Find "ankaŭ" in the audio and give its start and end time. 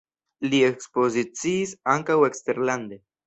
1.97-2.17